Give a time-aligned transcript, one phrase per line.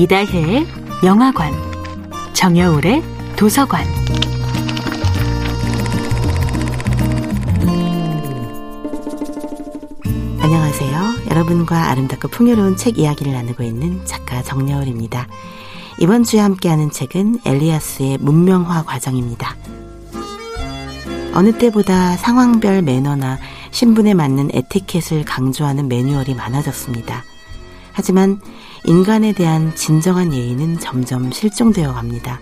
[0.00, 0.66] 이다혜의
[1.04, 1.52] 영화관,
[2.32, 3.02] 정여울의
[3.36, 3.84] 도서관.
[10.40, 11.26] 안녕하세요.
[11.30, 15.28] 여러분과 아름답고 풍요로운 책 이야기를 나누고 있는 작가 정여울입니다.
[15.98, 19.54] 이번 주에 함께하는 책은 엘리아스의 문명화 과정입니다.
[21.34, 23.38] 어느 때보다 상황별 매너나
[23.70, 27.22] 신분에 맞는 에티켓을 강조하는 매뉴얼이 많아졌습니다.
[27.92, 28.40] 하지만
[28.84, 32.40] 인간에 대한 진정한 예의는 점점 실종되어 갑니다.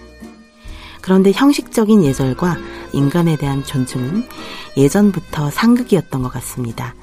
[1.00, 2.56] 그런데 형식적인 예절과
[2.92, 4.26] 인간에 대한 존중은
[4.76, 6.94] 예전부터 상극이었던 것 같습니다.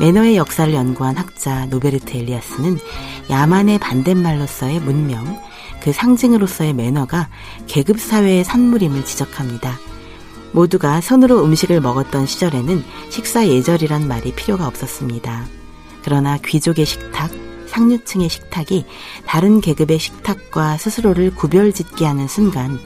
[0.00, 2.78] 매너의 역사를 연구한 학자 노베르트 엘리아스는
[3.30, 5.40] 야만의 반대말로서의 문명,
[5.80, 7.28] 그 상징으로서의 매너가
[7.66, 9.78] 계급 사회의 산물임을 지적합니다.
[10.52, 15.46] 모두가 손으로 음식을 먹었던 시절에는 식사 예절이란 말이 필요가 없었습니다.
[16.02, 17.30] 그러나 귀족의 식탁,
[17.72, 18.84] 상류층의 식탁이
[19.26, 22.78] 다른 계급의 식탁과 스스로를 구별 짓게 하는 순간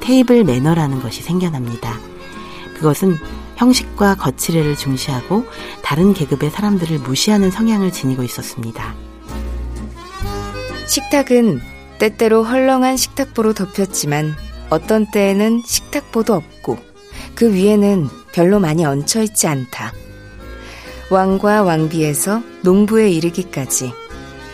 [0.00, 2.00] 테이블 매너라는 것이 생겨납니다.
[2.74, 3.16] 그것은
[3.56, 5.46] 형식과 거칠애를 중시하고
[5.82, 8.94] 다른 계급의 사람들을 무시하는 성향을 지니고 있었습니다.
[10.88, 11.60] 식탁은
[11.98, 14.34] 때때로 헐렁한 식탁보로 덮였지만
[14.70, 16.78] 어떤 때에는 식탁보도 없고
[17.36, 19.92] 그 위에는 별로 많이 얹혀 있지 않다.
[21.10, 23.92] 왕과 왕비에서 농부에 이르기까지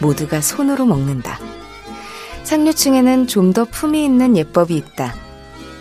[0.01, 1.39] 모두가 손으로 먹는다.
[2.45, 5.15] 상류층에는 좀 더 품이 있는 예법이 있다.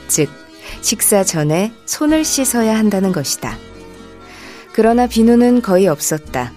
[0.07, 0.29] 즉,
[0.81, 3.57] 식사 전에 손을 씻어야 한다는 것이다.
[4.73, 6.51] 그러나 비누는 거의 없었다.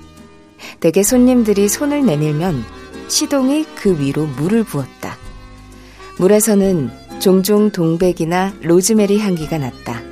[0.80, 2.64] 대개 손님들이 손을 내밀면
[3.08, 5.17] 시동이 그 위로 물을 부었다.
[6.19, 10.02] 물에서는 종종 동백이나 로즈메리 향기가 났다.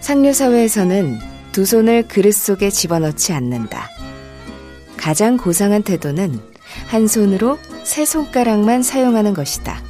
[0.00, 1.18] 상류 사회에서는
[1.52, 3.88] 두 손을 그릇 속에 집어넣지 않는다.
[4.96, 6.51] 가장 고상한 태도는
[6.86, 9.82] 한 손으로 세 손가락만 사용하는 것이다.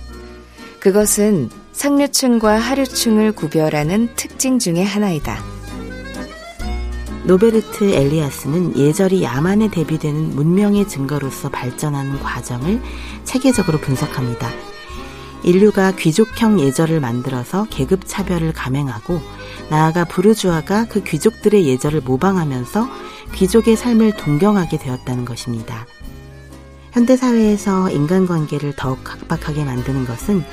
[0.80, 5.42] 그것은 상류층과 하류층을 구별하는 특징 중의 하나이다.
[7.24, 12.80] 노베르트 엘리아스는 예절이 야만에 대비되는 문명의 증거로서 발전하는 과정을
[13.24, 14.50] 체계적으로 분석합니다.
[15.44, 19.20] 인류가 귀족형 예절을 만들어서 계급 차별을 감행하고
[19.70, 22.88] 나아가 부르주아가 그 귀족들의 예절을 모방하면서
[23.34, 25.86] 귀족의 삶을 동경하게 되었다는 것입니다.
[26.92, 30.44] 현대사회에서 인간관계를 더욱 각박하게 만드는 것은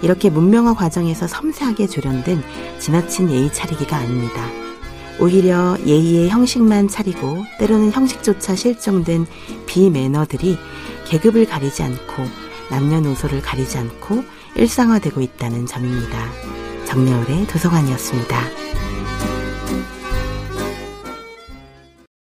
[0.00, 2.42] 이렇게 문명화 과정에서 섬세하게 조련된
[2.78, 4.46] 지나친 예의 차리기가 아닙니다.
[5.20, 9.26] 오히려 예의의 형식만 차리고 때로는 형식조차 실종된
[9.66, 10.56] 비매너들이
[11.06, 12.24] 계급을 가리지 않고
[12.70, 14.22] 남녀노소를 가리지 않고
[14.54, 16.30] 일상화되고 있다는 점입니다.
[16.86, 18.40] 정여울의 도서관이었습니다.